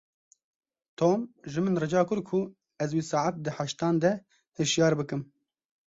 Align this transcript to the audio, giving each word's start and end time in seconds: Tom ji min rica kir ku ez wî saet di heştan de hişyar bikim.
Tom 1.01 1.25
ji 1.55 1.63
min 1.67 1.77
rica 1.85 2.03
kir 2.09 2.19
ku 2.29 2.39
ez 2.83 2.89
wî 2.95 3.03
saet 3.11 3.35
di 3.45 3.51
heştan 3.57 3.95
de 4.03 4.11
hişyar 4.57 4.93
bikim. 4.99 5.21